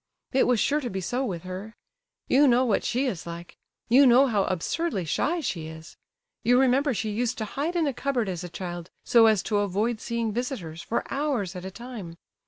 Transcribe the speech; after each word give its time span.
It 0.31 0.47
was 0.47 0.59
sure 0.59 0.79
to 0.81 0.89
be 0.89 0.99
so 0.99 1.23
with 1.23 1.43
her. 1.43 1.75
You 2.27 2.47
know 2.47 2.65
what 2.65 2.83
she 2.83 3.05
is 3.05 3.27
like. 3.27 3.55
You 3.87 4.07
know 4.07 4.25
how 4.25 4.45
absurdly 4.45 5.05
shy 5.05 5.41
she 5.41 5.67
is. 5.67 5.95
You 6.43 6.59
remember 6.59 6.89
how 6.89 6.93
she 6.95 7.11
used 7.11 7.37
to 7.37 7.45
hide 7.45 7.75
in 7.75 7.85
a 7.85 7.93
cupboard 7.93 8.27
as 8.27 8.43
a 8.43 8.49
child, 8.49 8.89
so 9.05 9.27
as 9.27 9.43
to 9.43 9.57
avoid 9.57 10.01
seeing 10.01 10.33
visitors, 10.33 10.81
for 10.81 11.03
hours 11.13 11.55
at 11.55 11.65
a 11.65 11.69
time. 11.69 12.15